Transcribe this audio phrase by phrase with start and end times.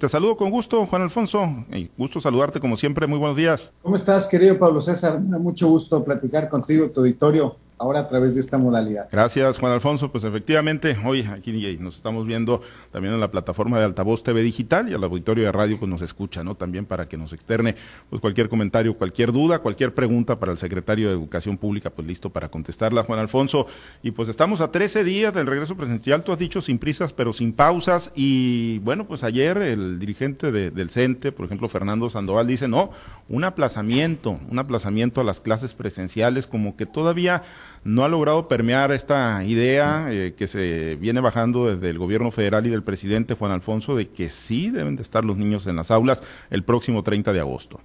[0.00, 1.46] Te saludo con gusto, Juan Alfonso.
[1.70, 3.06] Y gusto saludarte como siempre.
[3.06, 3.70] Muy buenos días.
[3.82, 5.20] ¿Cómo estás, querido Pablo César?
[5.20, 9.08] mucho gusto platicar contigo, tu auditorio ahora a través de esta modalidad.
[9.10, 10.12] Gracias, Juan Alfonso.
[10.12, 12.60] Pues efectivamente, hoy aquí nos estamos viendo
[12.92, 16.02] también en la plataforma de Altavoz TV Digital y al auditorio de radio pues nos
[16.02, 16.54] escucha, ¿no?
[16.54, 17.76] También para que nos externe
[18.10, 22.28] pues cualquier comentario, cualquier duda, cualquier pregunta para el secretario de Educación Pública, pues listo
[22.28, 23.66] para contestarla, Juan Alfonso.
[24.02, 27.32] Y pues estamos a 13 días del regreso presencial, tú has dicho sin prisas pero
[27.32, 32.68] sin pausas y bueno, pues ayer el dirigente del CENTE, por ejemplo, Fernando Sandoval, dice,
[32.68, 32.90] no,
[33.28, 37.42] un aplazamiento, un aplazamiento a las clases presenciales, como que todavía
[37.84, 42.66] no ha logrado permear esta idea eh, que se viene bajando desde el gobierno federal
[42.66, 45.90] y del presidente Juan Alfonso de que sí deben de estar los niños en las
[45.90, 47.80] aulas el próximo 30 de agosto.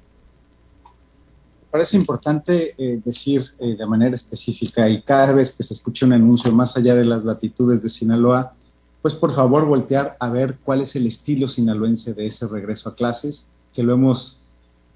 [1.71, 6.13] Parece importante eh, decir eh, de manera específica y cada vez que se escuche un
[6.13, 8.53] anuncio más allá de las latitudes de Sinaloa,
[9.01, 12.95] pues por favor voltear a ver cuál es el estilo sinaloense de ese regreso a
[12.95, 14.39] clases, que lo hemos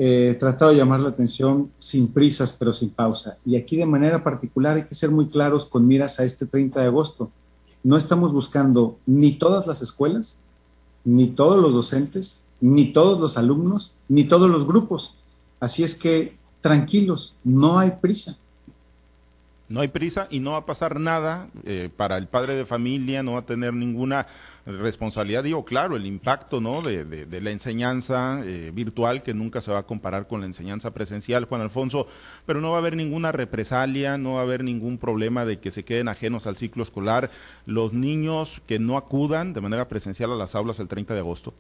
[0.01, 3.37] eh, tratado de llamar la atención sin prisas, pero sin pausa.
[3.45, 6.79] Y aquí de manera particular hay que ser muy claros con miras a este 30
[6.79, 7.29] de agosto.
[7.83, 10.37] No estamos buscando ni todas las escuelas,
[11.03, 15.15] ni todos los docentes, ni todos los alumnos, ni todos los grupos.
[15.59, 18.37] Así es que tranquilos, no hay prisa.
[19.69, 23.21] No hay prisa y no va a pasar nada eh, para el padre de familia,
[23.21, 24.25] no va a tener ninguna
[24.65, 25.43] responsabilidad.
[25.43, 26.81] Digo, claro, el impacto ¿no?
[26.81, 31.45] de, la enseñanza eh, virtual que nunca se va a comparar con la enseñanza presencial,
[31.45, 32.07] Juan Alfonso,
[32.47, 35.69] pero no va a haber ninguna represalia, no va a haber ningún problema de que
[35.69, 37.29] se queden ajenos al ciclo escolar
[37.67, 41.53] los niños que no acudan de manera presencial a las aulas el 30 de agosto.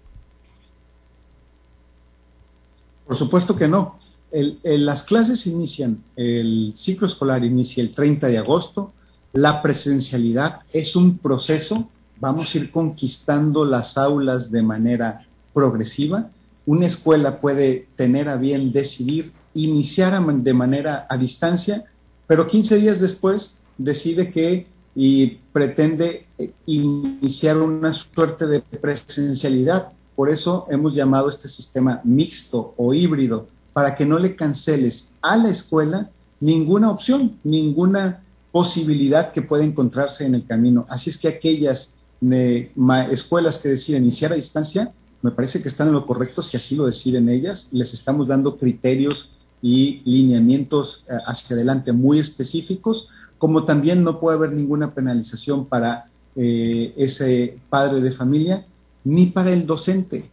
[3.05, 3.99] Por supuesto que no
[4.31, 8.93] las clases inician, el ciclo escolar inicia el 30 de agosto,
[9.33, 16.29] la presencialidad es un proceso, vamos a ir conquistando las aulas de manera progresiva.
[16.65, 21.85] Una escuela puede tener a bien decidir iniciar de manera a distancia,
[22.27, 29.93] pero 15 días después decide que y pretende eh, iniciar una suerte de presencialidad.
[30.15, 35.37] Por eso hemos llamado este sistema mixto o híbrido, para que no le canceles a
[35.37, 36.09] la escuela
[36.39, 40.85] ninguna opción, ninguna posibilidad que pueda encontrarse en el camino.
[40.89, 41.93] Así es que aquellas
[42.29, 42.71] eh,
[43.11, 44.91] escuelas que deciden iniciar a distancia,
[45.21, 47.69] me parece que están en lo correcto si así lo deciden ellas.
[47.71, 54.37] Les estamos dando criterios y lineamientos eh, hacia adelante muy específicos, como también no puede
[54.37, 58.65] haber ninguna penalización para eh, ese padre de familia
[59.03, 60.29] ni para el docente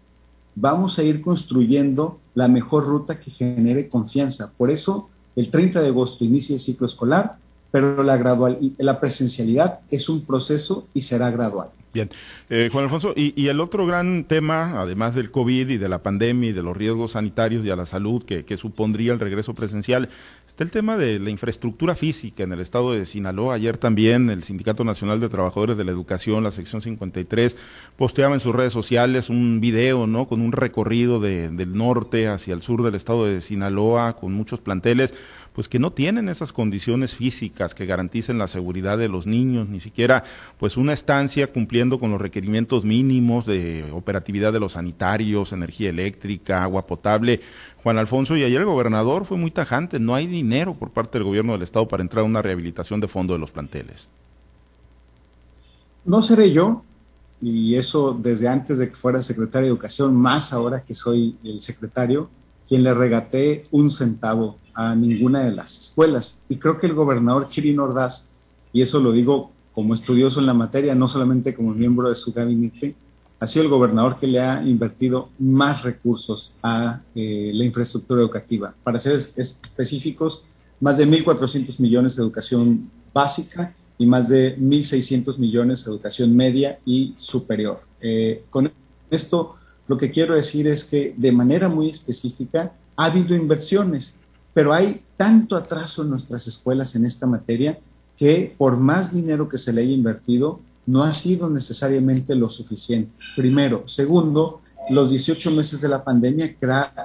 [0.56, 4.50] vamos a ir construyendo la mejor ruta que genere confianza.
[4.56, 7.36] Por eso, el 30 de agosto inicia el ciclo escolar,
[7.70, 11.70] pero la, gradual, la presencialidad es un proceso y será gradual.
[11.96, 12.10] Bien,
[12.50, 16.50] eh, Juan Alfonso, y, el otro gran tema, además del COVID y de la pandemia
[16.50, 20.10] y de los riesgos sanitarios y a la salud que, supondría el regreso presencial,
[20.46, 23.54] está el tema de la infraestructura física en el estado de Sinaloa.
[23.54, 27.56] Ayer también el Sindicato Nacional de Trabajadores de la Educación, la sección 53,
[27.96, 30.28] posteaba en sus redes sociales un video, ¿no?
[30.28, 35.14] Con un recorrido del norte hacia el sur del estado de Sinaloa, con muchos planteles
[35.56, 39.80] pues que no tienen esas condiciones físicas que garanticen la seguridad de los niños, ni
[39.80, 40.22] siquiera
[40.58, 46.62] pues una estancia cumpliendo con los requerimientos mínimos de operatividad de los sanitarios, energía eléctrica,
[46.62, 47.40] agua potable.
[47.82, 51.24] Juan Alfonso, y ayer el gobernador fue muy tajante, no hay dinero por parte del
[51.24, 54.10] gobierno del estado para entrar a una rehabilitación de fondo de los planteles.
[56.04, 56.84] No seré yo,
[57.40, 61.62] y eso desde antes de que fuera secretario de Educación, más ahora que soy el
[61.62, 62.28] secretario,
[62.68, 66.38] quien le regaté un centavo a ninguna de las escuelas.
[66.48, 68.28] Y creo que el gobernador Kirin Ordaz,
[68.72, 72.32] y eso lo digo como estudioso en la materia, no solamente como miembro de su
[72.32, 72.94] gabinete,
[73.40, 78.74] ha sido el gobernador que le ha invertido más recursos a eh, la infraestructura educativa.
[78.84, 80.46] Para ser específicos,
[80.80, 86.78] más de 1.400 millones de educación básica y más de 1.600 millones de educación media
[86.84, 87.78] y superior.
[88.00, 88.70] Eh, con
[89.10, 89.54] esto,
[89.88, 94.16] lo que quiero decir es que de manera muy específica ha habido inversiones
[94.56, 97.78] pero hay tanto atraso en nuestras escuelas en esta materia
[98.16, 103.12] que por más dinero que se le haya invertido, no ha sido necesariamente lo suficiente.
[103.36, 103.86] Primero.
[103.86, 106.56] Segundo, los 18 meses de la pandemia,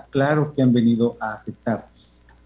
[0.10, 1.90] claro que han venido a afectar.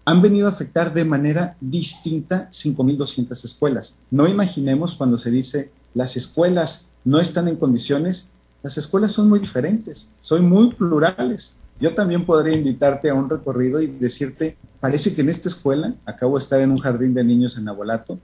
[0.06, 3.98] Han venido a afectar de manera distinta 5.200 escuelas.
[4.10, 8.30] No imaginemos cuando se dice las escuelas no están en condiciones,
[8.64, 11.58] las escuelas son muy diferentes, son muy plurales.
[11.78, 14.56] Yo también podría invitarte a un recorrido y decirte,
[14.86, 18.20] parece que en esta escuela, acabo de estar en un jardín de niños en Abuelato,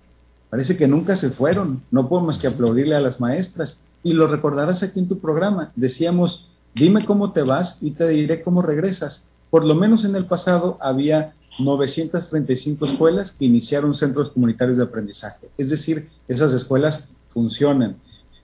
[0.48, 3.80] parece que nunca se fueron, no puedo más que aplaudirle a las maestras.
[4.04, 8.44] Y lo recordarás aquí en tu programa, decíamos, Dime cómo te vas y te diré
[8.44, 9.24] cómo regresas.
[9.50, 15.50] Por lo menos en el pasado había 935 escuelas que iniciaron centros comunitarios de aprendizaje.
[15.58, 17.96] Es decir, esas escuelas funcionan.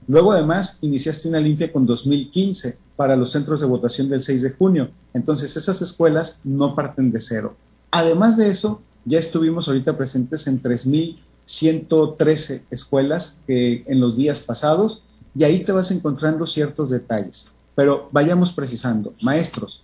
[0.09, 4.51] Luego además iniciaste una limpia con 2015 para los centros de votación del 6 de
[4.51, 4.91] junio.
[5.13, 7.55] Entonces esas escuelas no parten de cero.
[7.91, 15.03] Además de eso, ya estuvimos ahorita presentes en 3.113 escuelas que en los días pasados
[15.35, 17.51] y ahí te vas encontrando ciertos detalles.
[17.75, 19.83] Pero vayamos precisando, maestros,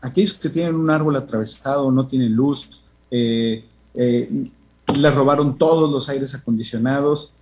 [0.00, 3.64] aquellos que tienen un árbol atravesado, no tienen luz, eh,
[3.94, 4.50] eh,
[4.94, 7.32] les robaron todos los aires acondicionados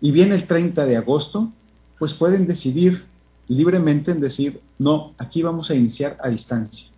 [0.00, 1.50] y viene el 30 de agosto,
[1.98, 3.06] pues pueden decidir
[3.48, 6.88] libremente en decir, no, aquí vamos a iniciar a distancia.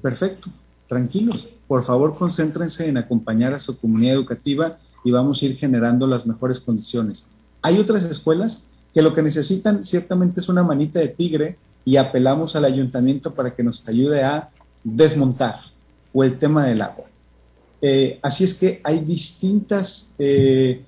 [0.00, 0.50] Perfecto,
[0.88, 1.50] tranquilos.
[1.68, 6.26] Por favor, concéntrense en acompañar a su comunidad educativa y vamos a ir generando las
[6.26, 7.26] mejores condiciones.
[7.62, 12.56] Hay otras escuelas que lo que necesitan ciertamente es una manita de tigre y apelamos
[12.56, 14.50] al ayuntamiento para que nos ayude a
[14.82, 15.54] desmontar
[16.12, 17.04] o el tema del agua.
[17.80, 20.84] Eh, así es que hay distintas eh,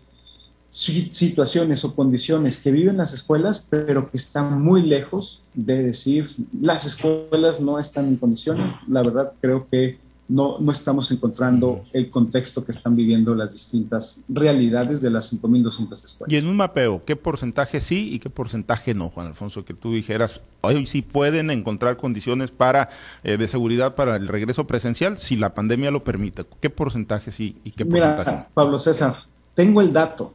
[0.70, 6.26] situaciones o condiciones que viven las escuelas, pero que están muy lejos de decir
[6.60, 8.64] las escuelas no están en condiciones.
[8.86, 14.22] La verdad creo que no, no estamos encontrando el contexto que están viviendo las distintas
[14.28, 16.32] realidades de las 5.200 escuelas.
[16.32, 19.64] Y en un mapeo, ¿qué porcentaje sí y qué porcentaje no, Juan Alfonso?
[19.64, 22.90] Que tú dijeras, hoy sí pueden encontrar condiciones para
[23.24, 26.44] eh, de seguridad para el regreso presencial si la pandemia lo permite.
[26.60, 29.16] ¿Qué porcentaje sí y qué porcentaje Mira, Pablo César,
[29.54, 30.34] tengo el dato,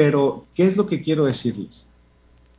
[0.00, 1.86] pero ¿qué es lo que quiero decirles?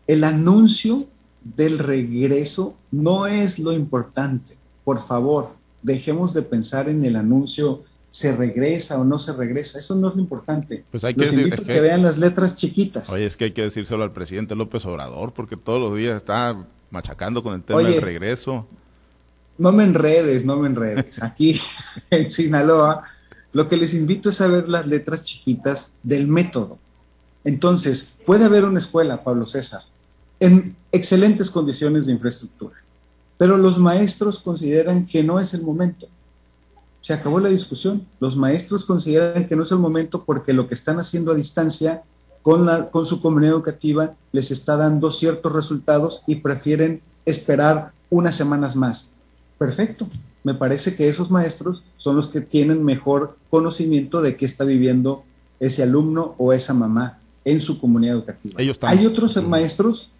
[0.05, 1.07] El anuncio
[1.55, 4.57] del regreso no es lo importante.
[4.83, 9.79] Por favor, dejemos de pensar en el anuncio se regresa o no se regresa.
[9.79, 10.85] Eso no es lo importante.
[10.91, 13.09] Pues hay que Los invito a que, vean las letras chiquitas.
[13.09, 16.63] Oye, es que hay que decírselo al presidente López Obrador, porque todos los días está
[16.91, 18.67] machacando con el tema del regreso.
[19.57, 21.23] No me enredes, no me enredes.
[21.23, 21.59] Aquí
[22.11, 23.03] en Sinaloa,
[23.51, 26.77] lo que les invito es a ver las letras chiquitas del método.
[27.43, 29.81] Entonces, puede haber una escuela, Pablo César,
[30.39, 32.81] en excelentes condiciones de infraestructura
[33.41, 36.05] pero los maestros consideran que no es el momento.
[36.99, 38.05] Se acabó la discusión.
[38.19, 42.03] Los maestros consideran que no es el momento porque lo que están haciendo a distancia
[42.43, 42.69] con,
[43.03, 49.13] su comunidad educativa les está dando ciertos resultados y prefieren esperar unas semanas más.
[49.57, 50.07] Perfecto.
[50.43, 55.23] Me parece que esos maestros son los que tienen mejor conocimiento de qué está viviendo
[55.59, 58.59] ese alumno o esa mamá en su comunidad educativa.
[58.81, 60.11] Hay otros maestros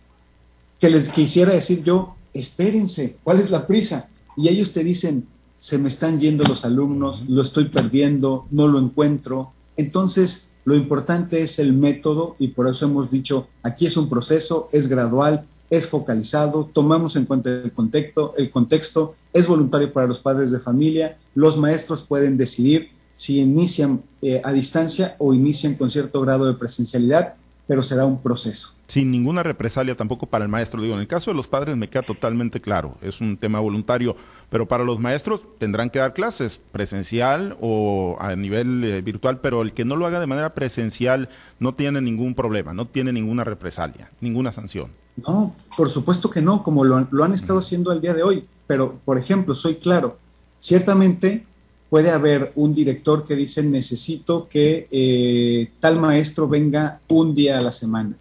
[0.79, 4.09] que les quisiera decir yo, espérense, ¿cuál es la prisa?
[4.35, 5.27] Y ellos te dicen,
[5.59, 9.51] se me están yendo los alumnos, lo estoy perdiendo, no lo encuentro.
[9.77, 14.69] Entonces, lo importante es el método y por eso hemos dicho, aquí es un proceso,
[14.71, 20.19] es gradual, es focalizado, tomamos en cuenta el contexto, el contexto es voluntario para los
[20.19, 25.89] padres de familia, los maestros pueden decidir si inician eh, a distancia o inician con
[25.89, 27.35] cierto grado de presencialidad
[27.71, 28.75] pero será un proceso.
[28.87, 30.81] Sin ninguna represalia tampoco para el maestro.
[30.81, 34.17] Digo, en el caso de los padres me queda totalmente claro, es un tema voluntario,
[34.49, 39.61] pero para los maestros tendrán que dar clases presencial o a nivel eh, virtual, pero
[39.61, 41.29] el que no lo haga de manera presencial
[41.59, 44.89] no tiene ningún problema, no tiene ninguna represalia, ninguna sanción.
[45.25, 48.45] No, por supuesto que no, como lo, lo han estado haciendo al día de hoy,
[48.67, 50.17] pero por ejemplo, soy claro,
[50.59, 51.45] ciertamente
[51.91, 57.61] puede haber un director que dice necesito que eh, tal maestro venga un día a
[57.61, 58.15] la semana.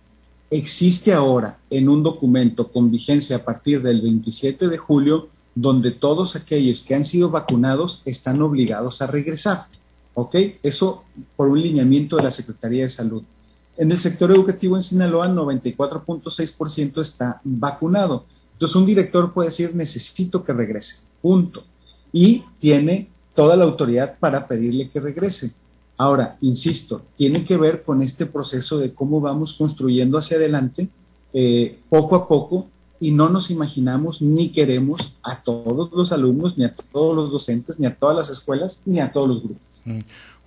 [0.50, 6.34] Existe ahora en un documento con vigencia a partir del 27 de julio donde todos
[6.34, 9.60] aquellos que han sido vacunados están obligados a regresar.
[10.14, 10.34] ¿Ok?
[10.64, 11.04] Eso
[11.36, 13.22] por un lineamiento de la Secretaría de Salud.
[13.76, 18.24] En el sector educativo en Sinaloa, 94.6% está vacunado.
[18.54, 21.62] Entonces, un director puede decir, necesito que regrese, punto.
[22.12, 25.52] Y tiene toda la autoridad para pedirle que regrese.
[25.96, 30.88] Ahora, insisto, tiene que ver con este proceso de cómo vamos construyendo hacia adelante
[31.32, 32.68] eh, poco a poco
[32.99, 37.78] y no nos imaginamos ni queremos a todos los alumnos, ni a todos los docentes,
[37.78, 39.82] ni a todas las escuelas, ni a todos los grupos.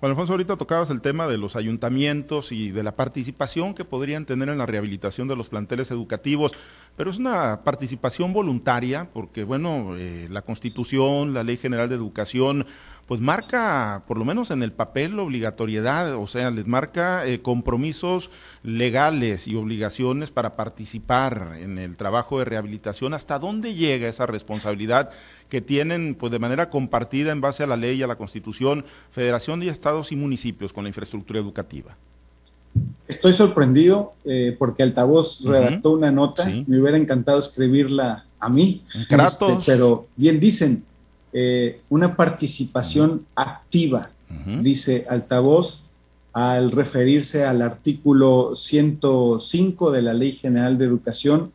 [0.04, 4.26] Juan Alfonso, ahorita tocabas el tema de los ayuntamientos y de la participación que podrían
[4.26, 6.52] tener en la rehabilitación de los planteles educativos,
[6.94, 12.66] pero es una participación voluntaria porque, bueno, eh, la Constitución, la Ley General de Educación,
[13.06, 17.42] pues marca, por lo menos en el papel, la obligatoriedad, o sea, les marca eh,
[17.42, 18.30] compromisos
[18.62, 23.12] legales y obligaciones para participar en el trabajo de rehabilitación.
[23.12, 25.10] ¿Hasta dónde llega esa responsabilidad
[25.48, 28.84] que tienen pues de manera compartida en base a la ley y a la Constitución,
[29.10, 31.96] Federación de Estados y municipios con la infraestructura educativa?
[33.06, 39.58] Estoy sorprendido eh, porque Altavoz redactó una nota, me hubiera encantado escribirla a mí, este,
[39.64, 40.84] pero bien dicen,
[41.36, 44.10] eh, una participación activa,
[44.62, 45.82] dice altavoz,
[46.32, 51.52] al referirse al artículo 105 de la Ley General de Educación,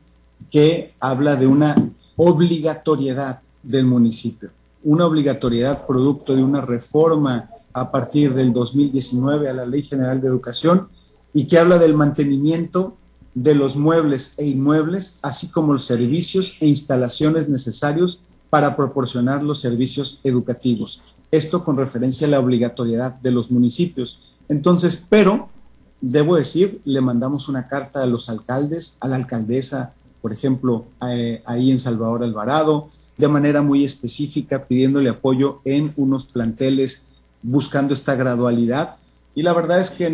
[0.52, 1.76] que habla de una
[2.18, 4.50] obligatoriedad del municipio,
[4.84, 10.28] una obligatoriedad producto de una reforma a partir del 2019 a la Ley General de
[10.28, 10.90] Educación
[11.34, 12.98] y que habla del mantenimiento
[13.34, 19.60] de los muebles e inmuebles, así como los servicios e instalaciones necesarios para proporcionar los
[19.60, 21.02] servicios educativos.
[21.32, 24.38] Esto con referencia a la obligatoriedad de los municipios.
[24.50, 25.50] Entonces, pero,
[26.02, 31.42] debo decir, le mandamos una carta a los alcaldes, a la alcaldesa, por ejemplo, eh,
[31.46, 37.06] ahí en Salvador Alvarado, de manera muy específica, pidiéndole apoyo en unos planteles,
[37.42, 38.98] buscando esta gradualidad.
[39.36, 40.10] Y la verdad es que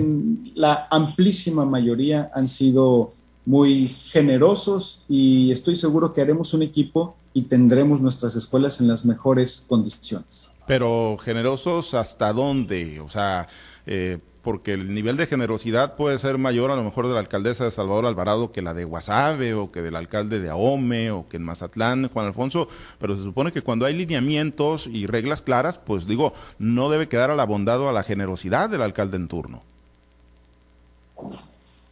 [0.53, 3.11] la amplísima mayoría han sido
[3.45, 9.05] muy generosos y estoy seguro que haremos un equipo y tendremos nuestras escuelas en las
[9.05, 10.51] mejores condiciones.
[10.65, 13.01] Pero generosos hasta dónde?
[13.01, 13.49] O sea,
[13.85, 17.65] eh, porque el nivel de generosidad puede ser mayor a lo mejor de la alcaldesa
[17.65, 21.35] de Salvador Alvarado que la de Guasave o que del alcalde de Ahome o que
[21.35, 26.07] en Mazatlán, Juan Alfonso, pero se supone que cuando hay lineamientos y reglas claras, pues
[26.07, 29.61] digo, no debe quedar a la bondad o a la generosidad del alcalde en turno.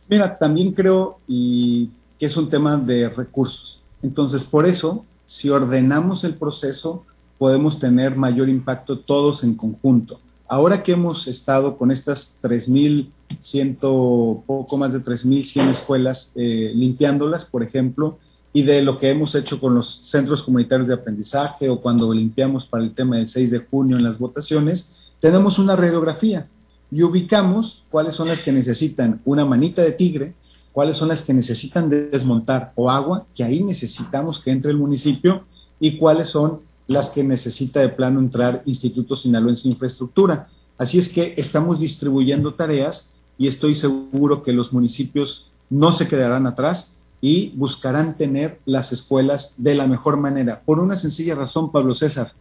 [0.07, 3.81] Mira, también creo y que es un tema de recursos.
[4.01, 7.05] Entonces, por eso, si ordenamos el proceso,
[7.37, 10.19] podemos tener mayor impacto todos en conjunto.
[10.47, 17.63] Ahora que hemos estado con estas 3.100, poco más de 3.100 escuelas, eh, limpiándolas, por
[17.63, 18.19] ejemplo,
[18.53, 22.65] y de lo que hemos hecho con los centros comunitarios de aprendizaje o cuando limpiamos
[22.65, 26.47] para el tema del 6 de junio en las votaciones, tenemos una radiografía
[26.91, 30.35] y ubicamos cuáles son las que necesitan una manita de tigre,
[30.73, 35.45] cuáles son las que necesitan desmontar o agua, que ahí necesitamos que entre el municipio,
[35.79, 40.47] y cuáles son las que necesita de plano entrar Instituto Sinaloense Infraestructura.
[40.77, 46.47] Así es que estamos distribuyendo tareas y estoy seguro que los municipios no se quedarán
[46.47, 50.61] atrás y buscarán tener las escuelas de la mejor manera.
[50.65, 52.33] Por una sencilla razón, Pablo César,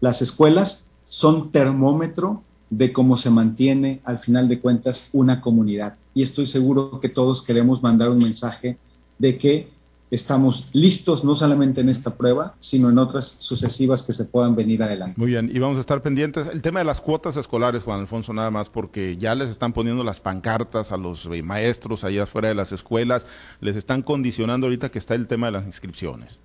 [0.00, 2.42] las escuelas son termómetro
[2.76, 5.96] de cómo se mantiene al final de cuentas una comunidad.
[6.12, 8.78] Y estoy seguro que todos queremos mandar un mensaje
[9.18, 9.68] de que
[10.10, 14.82] estamos listos no solamente en esta prueba, sino en otras sucesivas que se puedan venir
[14.82, 15.14] adelante.
[15.16, 16.46] Muy bien, y vamos a estar pendientes.
[16.46, 20.04] El tema de las cuotas escolares, Juan Alfonso, nada más, porque ya les están poniendo
[20.04, 23.26] las pancartas a los eh, maestros allá afuera de las escuelas,
[23.60, 26.38] les están condicionando ahorita que está el tema de las inscripciones.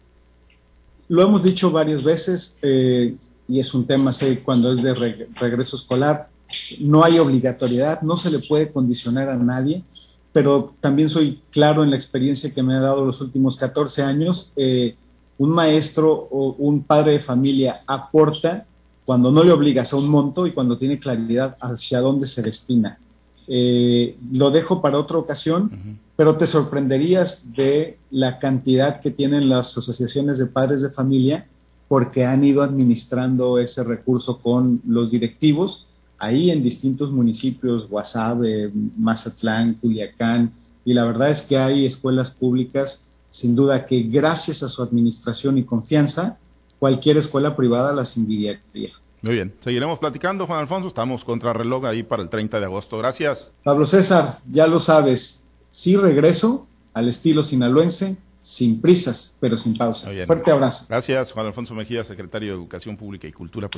[1.07, 3.15] Lo hemos dicho varias veces, eh,
[3.49, 6.29] y es un tema, sé, cuando es de regreso escolar,
[6.79, 9.83] no hay obligatoriedad, no se le puede condicionar a nadie,
[10.31, 14.53] pero también soy claro en la experiencia que me ha dado los últimos 14 años.
[14.55, 14.95] Eh,
[15.39, 18.65] un maestro o un padre de familia aporta
[19.05, 22.99] cuando no le obligas a un monto y cuando tiene claridad hacia dónde se destina.
[23.47, 29.75] Eh, lo dejo para otra ocasión, pero te sorprenderías de la cantidad que tienen las
[29.75, 31.47] asociaciones de padres de familia
[31.89, 35.87] porque han ido administrando ese recurso con los directivos
[36.19, 40.51] ahí en distintos municipios, Guasave, Mazatlán, Culiacán,
[40.85, 45.57] y la verdad es que hay escuelas públicas, sin duda que gracias a su administración
[45.57, 46.37] y confianza,
[46.77, 48.89] cualquier escuela privada las envidiaría.
[49.21, 52.97] Muy bien, seguiremos platicando, Juan Alfonso, estamos contra reloj ahí para el 30 de agosto.
[52.97, 53.51] Gracias.
[53.63, 60.11] Pablo César, ya lo sabes, sí regreso al estilo sinaloense, sin prisas, pero sin pausa.
[60.25, 60.85] Fuerte abrazo.
[60.89, 63.67] Gracias, Juan Alfonso Mejía, secretario de Educación Pública y Cultura.
[63.69, 63.77] Pues,